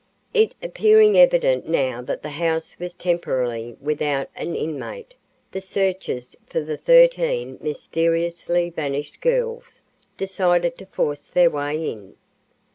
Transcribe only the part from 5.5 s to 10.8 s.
the searchers for the thirteen mysteriously vanished girls decided